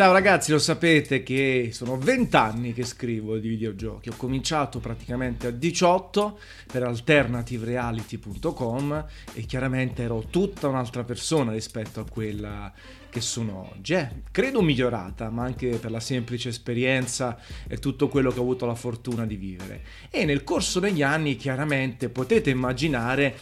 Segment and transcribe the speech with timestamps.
[0.00, 4.08] Ciao ragazzi, lo sapete che sono 20 anni che scrivo di videogiochi.
[4.08, 6.38] Ho cominciato praticamente a 18
[6.72, 12.72] per alternativereality.com e chiaramente ero tutta un'altra persona rispetto a quella
[13.10, 13.94] che sono oggi.
[13.94, 18.64] Eh, credo migliorata, ma anche per la semplice esperienza e tutto quello che ho avuto
[18.64, 19.82] la fortuna di vivere.
[20.10, 23.36] E nel corso degli anni, chiaramente, potete immaginare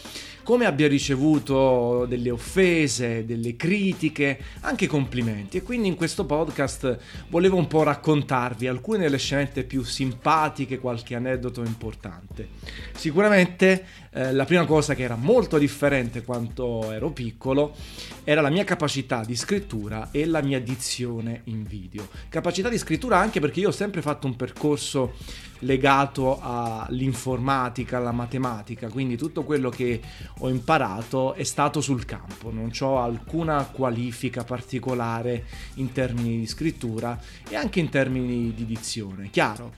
[0.48, 5.58] come abbia ricevuto delle offese, delle critiche, anche complimenti.
[5.58, 6.96] E quindi in questo podcast
[7.28, 12.48] volevo un po' raccontarvi alcune delle scenette più simpatiche, qualche aneddoto importante.
[12.94, 17.76] Sicuramente eh, la prima cosa che era molto differente quando ero piccolo
[18.24, 22.08] era la mia capacità di scrittura e la mia dizione in video.
[22.28, 25.14] Capacità di scrittura anche perché io ho sempre fatto un percorso
[25.60, 30.00] legato all'informatica, alla matematica, quindi tutto quello che
[30.38, 37.20] ho imparato è stato sul campo, non ho alcuna qualifica particolare in termini di scrittura
[37.48, 39.28] e anche in termini di dizione.
[39.30, 39.74] Chiaro,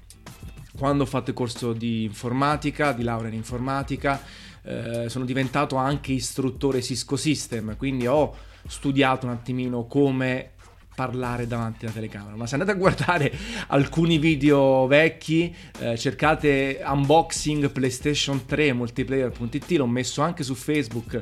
[0.76, 4.20] quando ho fatto il corso di informatica, di laurea in informatica,
[4.62, 8.34] eh, sono diventato anche istruttore Cisco System, quindi ho
[8.66, 10.52] studiato un attimino come
[10.94, 12.36] parlare davanti alla telecamera.
[12.36, 13.32] Ma se andate a guardare
[13.68, 21.18] alcuni video vecchi, eh, cercate unboxing PlayStation 3 multiplayer.it, l'ho messo anche su Facebook.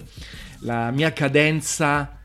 [0.63, 2.18] La mia cadenza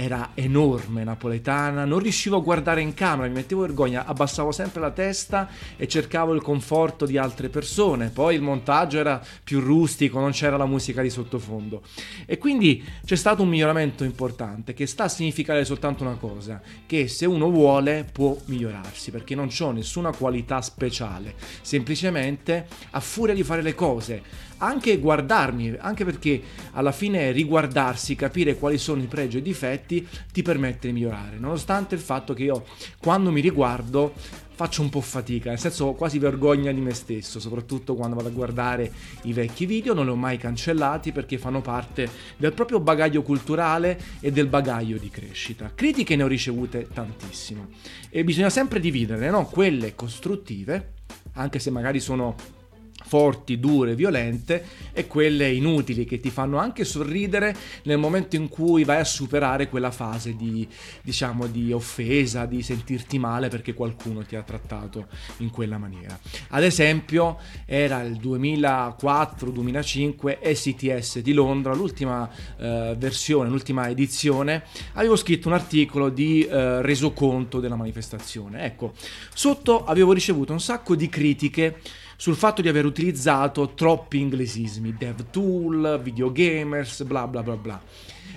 [0.00, 4.92] era enorme napoletana, non riuscivo a guardare in camera, mi mettevo vergogna, abbassavo sempre la
[4.92, 10.30] testa e cercavo il conforto di altre persone, poi il montaggio era più rustico, non
[10.30, 11.82] c'era la musica di sottofondo.
[12.24, 17.06] E quindi c'è stato un miglioramento importante che sta a significare soltanto una cosa, che
[17.06, 23.42] se uno vuole può migliorarsi, perché non ho nessuna qualità speciale, semplicemente a furia di
[23.42, 26.40] fare le cose anche guardarmi, anche perché
[26.72, 31.38] alla fine riguardarsi, capire quali sono i pregi e i difetti ti permette di migliorare,
[31.38, 32.64] nonostante il fatto che io
[32.98, 34.14] quando mi riguardo
[34.60, 38.30] faccio un po' fatica, nel senso quasi vergogna di me stesso, soprattutto quando vado a
[38.30, 38.92] guardare
[39.22, 42.06] i vecchi video, non li ho mai cancellati perché fanno parte
[42.36, 45.72] del proprio bagaglio culturale e del bagaglio di crescita.
[45.74, 47.68] Critiche ne ho ricevute tantissimo
[48.10, 49.46] e bisogna sempre dividere, no?
[49.46, 50.92] Quelle costruttive,
[51.32, 52.58] anche se magari sono
[53.04, 58.84] forti, dure, violente e quelle inutili che ti fanno anche sorridere nel momento in cui
[58.84, 60.68] vai a superare quella fase di,
[61.02, 66.16] diciamo, di offesa, di sentirti male perché qualcuno ti ha trattato in quella maniera.
[66.50, 74.62] Ad esempio era il 2004-2005 STS di Londra, l'ultima eh, versione, l'ultima edizione,
[74.94, 78.64] avevo scritto un articolo di eh, resoconto della manifestazione.
[78.64, 78.92] Ecco,
[79.34, 81.80] sotto avevo ricevuto un sacco di critiche
[82.20, 87.82] sul fatto di aver utilizzato troppi inglesismi, dev tool, videogamers, bla bla bla bla.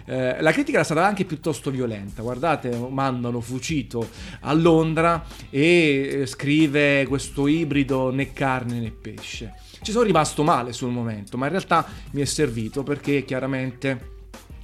[0.05, 2.21] Eh, la critica era stata anche piuttosto violenta.
[2.21, 4.07] Guardate, mandano Fucito
[4.39, 9.53] a Londra e eh, scrive questo ibrido né carne né pesce.
[9.81, 14.11] Ci sono rimasto male sul momento, ma in realtà mi è servito perché chiaramente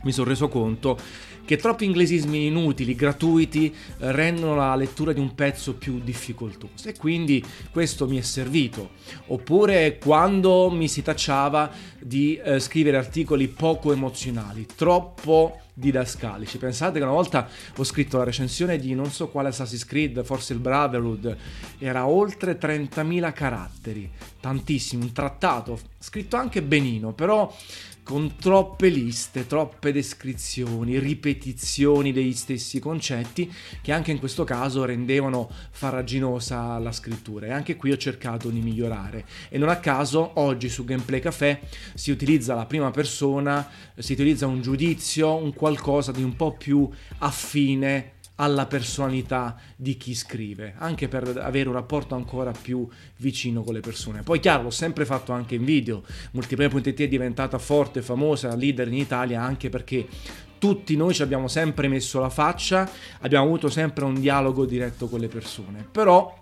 [0.04, 0.98] mi sono reso conto
[1.50, 6.96] che troppi inglesismi inutili, gratuiti, eh, rendono la lettura di un pezzo più difficoltosa e
[6.96, 8.92] quindi questo mi è servito.
[9.30, 16.60] Oppure quando mi si tacciava di eh, scrivere articoli poco emozionali, troppo didascalici.
[16.60, 20.54] Pensate che una volta ho scritto la recensione di non so quale Assassin's Creed, forse
[20.54, 21.36] il Brotherhood,
[21.80, 27.52] era oltre 30.000 caratteri, tantissimo, un trattato, scritto anche benino, però
[28.10, 33.54] con troppe liste, troppe descrizioni, ripetizioni degli stessi concetti
[33.84, 37.46] che anche in questo caso rendevano farraginosa la scrittura.
[37.46, 39.28] E anche qui ho cercato di migliorare.
[39.50, 41.60] E non a caso oggi su Gameplay Café
[41.94, 46.90] si utilizza la prima persona, si utilizza un giudizio, un qualcosa di un po' più
[47.20, 53.74] affine alla personalità di chi scrive, anche per avere un rapporto ancora più vicino con
[53.74, 54.24] le persone.
[54.24, 58.96] Poi chiaro, l'ho sempre fatto anche in video, Multiplayer.it è diventata forte, famosa, leader in
[58.96, 60.08] Italia anche perché
[60.58, 65.20] tutti noi ci abbiamo sempre messo la faccia, abbiamo avuto sempre un dialogo diretto con
[65.20, 66.38] le persone, però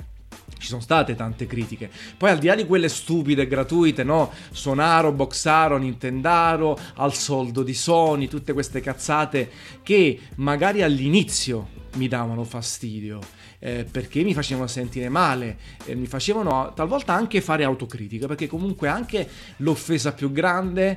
[0.57, 1.89] ci sono state tante critiche.
[2.17, 4.31] Poi al di là di quelle stupide gratuite, no?
[4.51, 9.49] Sonaro, Boxaro, Nintendaro, al soldo di Sony, tutte queste cazzate
[9.83, 13.19] che magari all'inizio mi davano fastidio,
[13.59, 18.87] eh, perché mi facevano sentire male, eh, mi facevano talvolta anche fare autocritica, perché comunque
[18.87, 19.27] anche
[19.57, 20.95] l'offesa più grande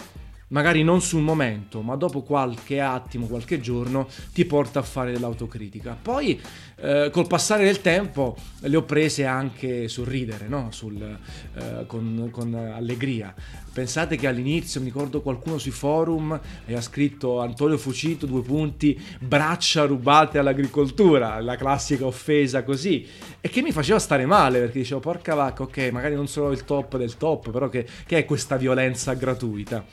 [0.51, 5.97] magari non sul momento, ma dopo qualche attimo, qualche giorno, ti porta a fare dell'autocritica.
[6.01, 6.41] Poi,
[6.77, 10.69] eh, col passare del tempo, le ho prese anche sul ridere, no?
[10.71, 13.35] sul, eh, con, con, allegria.
[13.73, 19.85] Pensate che all'inizio, mi ricordo qualcuno sui forum aveva scritto Antonio Fucito, due punti, braccia
[19.85, 23.07] rubate all'agricoltura, la classica offesa così,
[23.41, 26.65] e che mi faceva stare male perché dicevo, porca vacca, ok, magari non sono il
[26.65, 29.85] top del top, però che, che è questa violenza gratuita?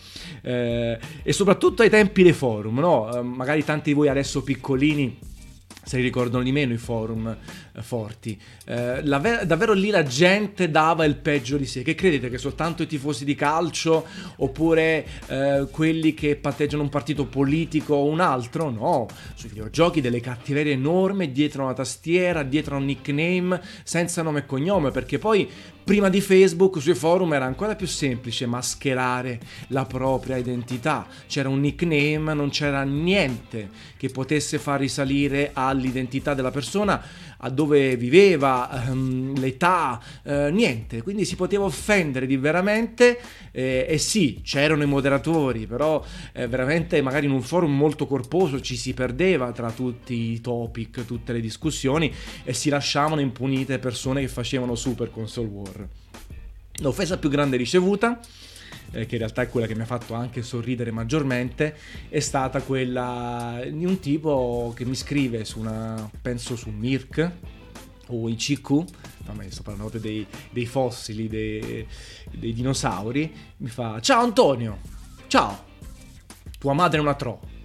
[0.48, 3.14] Eh, e soprattutto ai tempi dei forum, no?
[3.14, 5.20] Eh, magari tanti di voi adesso piccolini
[5.84, 8.40] se li ricordano di meno i forum eh, forti.
[8.66, 11.82] Eh, la, davvero lì la gente dava il peggio di sé.
[11.82, 14.06] Che credete che soltanto i tifosi di calcio
[14.38, 18.70] oppure eh, quelli che patteggiano un partito politico o un altro?
[18.70, 24.46] No, sui videogiochi delle cattiverie enormi dietro una tastiera, dietro un nickname senza nome e
[24.46, 25.50] cognome, perché poi
[25.88, 31.08] Prima di Facebook sui forum era ancora più semplice mascherare la propria identità.
[31.28, 37.02] C'era un nickname, non c'era niente che potesse far risalire all'identità della persona
[37.38, 43.20] a dove viveva, ehm, l'età, eh, niente, quindi si poteva offendere di veramente
[43.52, 46.04] eh, e sì, c'erano i moderatori, però
[46.34, 51.06] eh, veramente magari in un forum molto corposo ci si perdeva tra tutti i topic,
[51.06, 52.14] tutte le discussioni
[52.44, 55.88] e si lasciavano impunite persone che facevano super console war.
[56.80, 58.20] L'offesa più grande ricevuta
[58.92, 61.76] eh, che in realtà è quella che mi ha fatto anche sorridere maggiormente,
[62.10, 67.32] è stata quella di un tipo che mi scrive su una, penso su Mirk
[68.08, 68.86] o ICQ,
[69.26, 71.86] vabbè sto parlando dei, dei fossili, dei,
[72.32, 74.80] dei dinosauri, mi fa ciao Antonio,
[75.28, 75.66] ciao,
[76.58, 77.56] tua madre è una tro.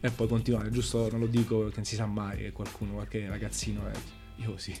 [0.00, 3.88] E poi continuare, giusto non lo dico che non si sa mai, qualcuno, qualche ragazzino,
[3.88, 3.98] eh,
[4.36, 4.72] io sì,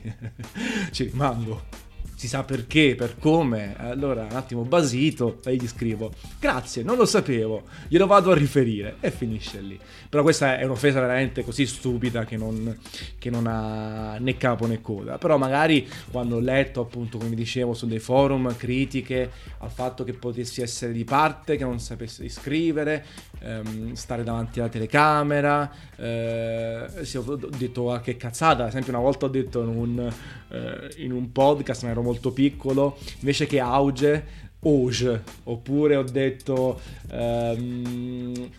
[0.92, 1.86] ci rimango
[2.18, 3.76] si sa perché, per come.
[3.78, 6.10] Allora, un attimo basito, e gli scrivo:
[6.40, 8.96] Grazie, non lo sapevo, glielo vado a riferire.
[8.98, 9.78] E finisce lì.
[10.08, 12.76] Però questa è un'offesa veramente così stupida che non,
[13.20, 15.16] che non ha né capo né coda.
[15.16, 20.14] Però magari quando ho letto, appunto, come dicevo, su dei forum critiche al fatto che
[20.14, 23.04] potessi essere di parte, che non sapessi scrivere,
[23.38, 28.64] ehm, stare davanti alla telecamera, eh, ho detto qualche cazzata.
[28.64, 30.12] Ad esempio, una volta ho detto in un,
[30.48, 34.26] eh, in un podcast, ma ero molto piccolo, invece che auge,
[34.60, 36.80] auge, oppure ho detto
[37.12, 38.50] um,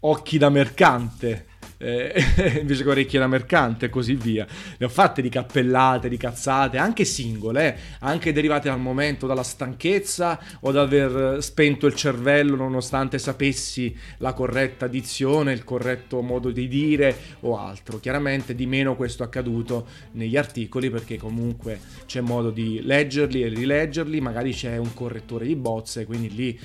[0.00, 1.46] occhi da mercante
[1.80, 2.12] eh,
[2.60, 4.46] invece che orecchie da mercante e così via.
[4.76, 9.42] Ne ho fatte di cappellate, di cazzate, anche singole, eh, anche derivate dal momento, dalla
[9.42, 16.50] stanchezza o da aver spento il cervello nonostante sapessi la corretta dizione, il corretto modo
[16.50, 17.98] di dire o altro.
[17.98, 23.48] Chiaramente di meno questo è accaduto negli articoli perché comunque c'è modo di leggerli e
[23.48, 26.60] rileggerli, magari c'è un correttore di bozze, quindi lì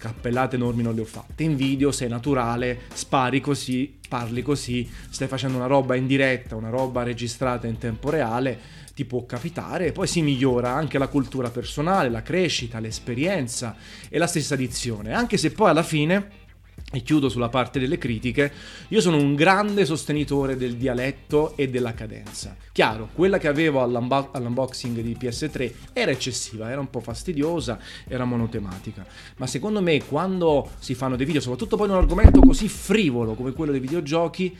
[0.00, 1.42] cappellate enormi non le ho fatte.
[1.42, 6.70] In video sei naturale, spari così, parli così, stai facendo una roba in diretta, una
[6.70, 8.58] roba registrata in tempo reale,
[8.94, 13.76] ti può capitare e poi si migliora anche la cultura personale, la crescita, l'esperienza
[14.08, 16.38] e la stessa dizione, anche se poi alla fine
[16.92, 18.52] e chiudo sulla parte delle critiche,
[18.88, 22.56] io sono un grande sostenitore del dialetto e della cadenza.
[22.72, 27.78] Chiaro, quella che avevo all'unbo- all'unboxing di PS3 era eccessiva, era un po' fastidiosa,
[28.08, 29.06] era monotematica,
[29.36, 33.34] ma secondo me quando si fanno dei video, soprattutto poi in un argomento così frivolo
[33.34, 34.56] come quello dei videogiochi,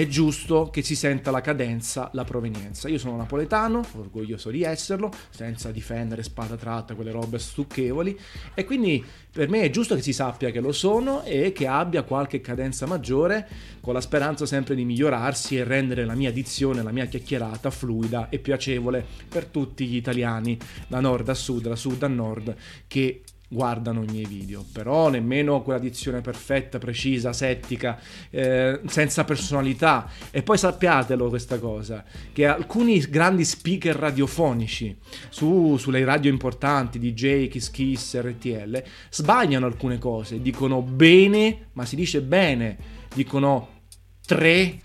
[0.00, 2.88] è giusto che si senta la cadenza, la provenienza.
[2.88, 8.18] Io sono napoletano, orgoglioso di esserlo, senza difendere spada tratta, quelle robe stucchevoli,
[8.54, 12.02] e quindi per me è giusto che si sappia che lo sono e che abbia
[12.02, 13.46] qualche cadenza maggiore,
[13.80, 18.30] con la speranza sempre di migliorarsi e rendere la mia dizione, la mia chiacchierata fluida
[18.30, 20.58] e piacevole per tutti gli italiani,
[20.88, 25.62] da nord a sud, da sud a nord, che guardano i miei video, però nemmeno
[25.62, 27.98] quella dizione perfetta, precisa, settica,
[28.30, 30.08] eh, senza personalità.
[30.30, 34.96] E poi sappiatelo questa cosa, che alcuni grandi speaker radiofonici
[35.30, 41.96] su, sulle radio importanti, DJ, Kiss Kiss, RTL, sbagliano alcune cose, dicono bene, ma si
[41.96, 42.78] dice bene,
[43.12, 43.80] dicono
[44.24, 44.78] tre,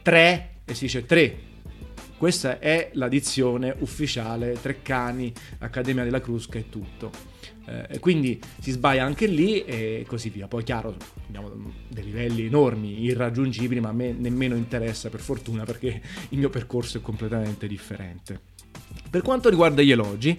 [0.00, 1.48] tre, e si dice tre,
[2.20, 7.10] questa è la dizione ufficiale Treccani, Accademia della Crusca e tutto.
[7.64, 10.46] Eh, quindi si sbaglia anche lì e così via.
[10.46, 10.94] Poi chiaro,
[11.28, 16.50] abbiamo dei livelli enormi, irraggiungibili, ma a me nemmeno interessa per fortuna perché il mio
[16.50, 18.38] percorso è completamente differente.
[19.08, 20.38] Per quanto riguarda gli elogi,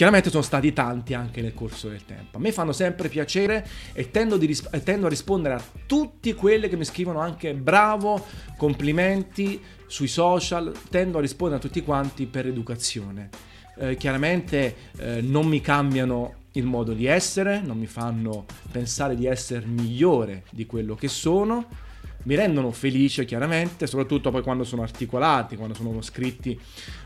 [0.00, 2.38] Chiaramente sono stati tanti anche nel corso del tempo.
[2.38, 6.78] A me fanno sempre piacere e tendo, ris- tendo, a rispondere a tutti quelli che
[6.78, 8.24] mi scrivono anche bravo,
[8.56, 13.28] complimenti sui social, tendo a rispondere a tutti quanti per educazione.
[13.76, 19.26] Eh, chiaramente eh, non mi cambiano il modo di essere, non mi fanno pensare di
[19.26, 21.66] essere migliore di quello che sono,
[22.24, 26.58] mi rendono felice chiaramente, soprattutto poi quando sono articolati, quando sono scritti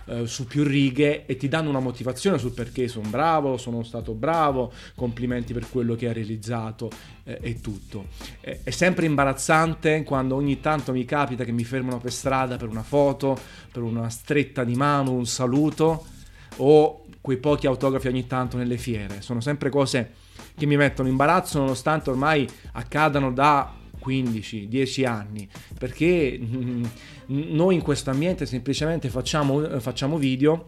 [0.07, 4.13] eh, su più righe e ti danno una motivazione sul perché sono bravo, sono stato
[4.13, 6.91] bravo, complimenti per quello che hai realizzato
[7.23, 8.07] eh, e tutto.
[8.41, 12.69] Eh, è sempre imbarazzante quando ogni tanto mi capita che mi fermano per strada per
[12.69, 13.39] una foto,
[13.71, 16.07] per una stretta di mano, un saluto
[16.57, 19.21] o quei pochi autografi ogni tanto nelle fiere.
[19.21, 20.13] Sono sempre cose
[20.57, 26.85] che mi mettono in imbarazzo nonostante ormai accadano da 15, 10 anni, perché mm,
[27.27, 30.67] noi in questo ambiente semplicemente facciamo, facciamo video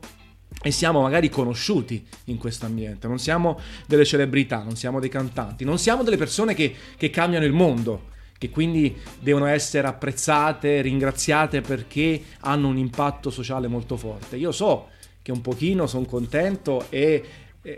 [0.63, 5.65] e siamo magari conosciuti in questo ambiente, non siamo delle celebrità, non siamo dei cantanti,
[5.65, 11.61] non siamo delle persone che, che cambiano il mondo, che quindi devono essere apprezzate, ringraziate
[11.61, 14.37] perché hanno un impatto sociale molto forte.
[14.37, 14.89] Io so
[15.21, 17.25] che un pochino sono contento e eh,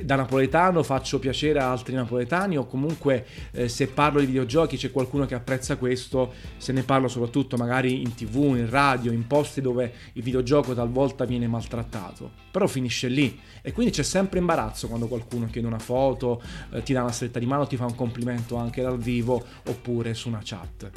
[0.02, 4.90] da napoletano faccio piacere a altri napoletani o comunque eh, se parlo di videogiochi c'è
[4.90, 9.60] qualcuno che apprezza questo, se ne parlo soprattutto magari in tv, in radio, in posti
[9.60, 13.40] dove il videogioco talvolta viene maltrattato, però finisce lì.
[13.62, 16.42] E quindi c'è sempre imbarazzo quando qualcuno chiede una foto,
[16.72, 20.14] eh, ti dà una stretta di mano, ti fa un complimento anche dal vivo oppure
[20.14, 20.90] su una chat.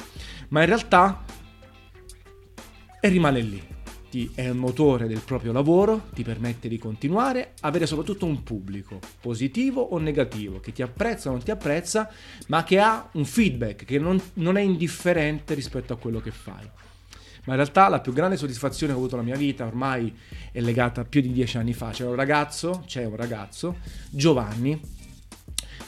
[0.48, 1.24] Ma in realtà
[3.00, 3.71] e rimane lì
[4.12, 8.98] ti è un motore del proprio lavoro, ti permette di continuare, avere soprattutto un pubblico,
[9.22, 12.10] positivo o negativo, che ti apprezza o non ti apprezza,
[12.48, 16.68] ma che ha un feedback, che non, non è indifferente rispetto a quello che fai.
[17.44, 20.14] Ma in realtà la più grande soddisfazione che ho avuto nella mia vita ormai
[20.52, 21.88] è legata a più di dieci anni fa.
[21.88, 23.78] C'era un ragazzo, c'è un ragazzo,
[24.10, 24.78] Giovanni,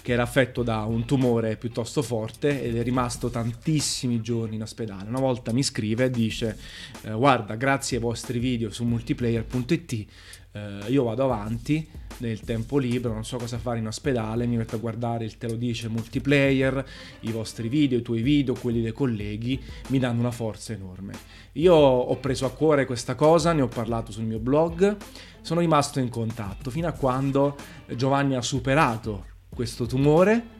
[0.04, 5.08] che era affetto da un tumore piuttosto forte ed è rimasto tantissimi giorni in ospedale.
[5.08, 6.58] Una volta mi scrive e dice
[7.04, 10.06] eh, guarda grazie ai vostri video su multiplayer.it
[10.52, 14.76] eh, io vado avanti nel tempo libero, non so cosa fare in ospedale, mi metto
[14.76, 16.86] a guardare il te lo dice multiplayer,
[17.20, 19.58] i vostri video, i tuoi video, quelli dei colleghi,
[19.88, 21.14] mi danno una forza enorme.
[21.52, 24.98] Io ho preso a cuore questa cosa, ne ho parlato sul mio blog,
[25.40, 27.56] sono rimasto in contatto fino a quando
[27.96, 30.52] Giovanni ha superato questo tumore,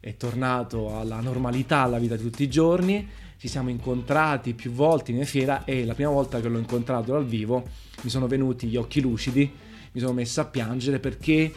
[0.00, 5.12] è tornato alla normalità, alla vita di tutti i giorni, ci siamo incontrati più volte
[5.12, 7.66] in fiera e la prima volta che l'ho incontrato dal vivo
[8.02, 9.50] mi sono venuti gli occhi lucidi,
[9.92, 11.52] mi sono messo a piangere perché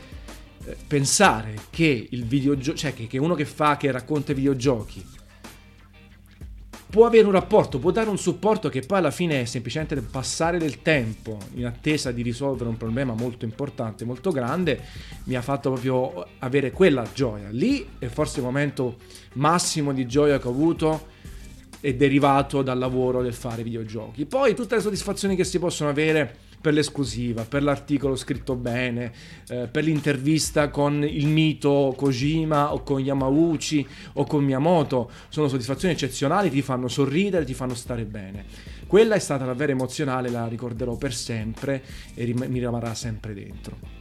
[0.65, 5.03] eh, pensare che il videogioco, cioè che, che uno che fa, che racconta i videogiochi,
[6.89, 10.57] può avere un rapporto, può dare un supporto che poi alla fine è semplicemente passare
[10.57, 14.79] del tempo in attesa di risolvere un problema molto importante, molto grande,
[15.25, 17.49] mi ha fatto proprio avere quella gioia.
[17.49, 18.97] Lì è forse il momento
[19.33, 21.13] massimo di gioia che ho avuto
[21.85, 24.25] è derivato dal lavoro del fare videogiochi.
[24.25, 29.11] Poi tutte le soddisfazioni che si possono avere per l'esclusiva, per l'articolo scritto bene,
[29.49, 35.11] eh, per l'intervista con il mito Kojima o con Yamauchi o con Miyamoto.
[35.29, 38.45] Sono soddisfazioni eccezionali, ti fanno sorridere, ti fanno stare bene.
[38.87, 41.83] Quella è stata davvero emozionale, la ricorderò per sempre
[42.15, 43.94] e rim- mi rimarrà sempre dentro.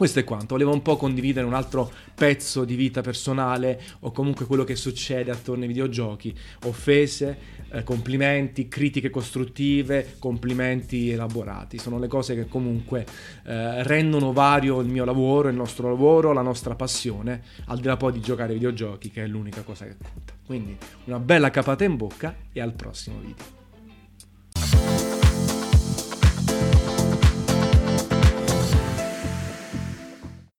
[0.00, 4.46] Questo è quanto, volevo un po' condividere un altro pezzo di vita personale o comunque
[4.46, 7.36] quello che succede attorno ai videogiochi, offese,
[7.70, 13.04] eh, complimenti, critiche costruttive, complimenti elaborati, sono le cose che comunque
[13.44, 17.98] eh, rendono vario il mio lavoro, il nostro lavoro, la nostra passione, al di là
[17.98, 20.32] poi di giocare ai videogiochi che è l'unica cosa che conta.
[20.46, 23.59] Quindi una bella capata in bocca e al prossimo video.